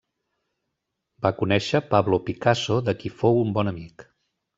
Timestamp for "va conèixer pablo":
1.25-2.19